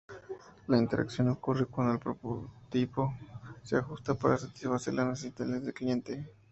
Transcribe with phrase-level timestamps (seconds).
[0.65, 3.13] La interacción ocurre cuando el prototipo
[3.61, 6.31] se ajusta para satisfacer las necesidades del cliente.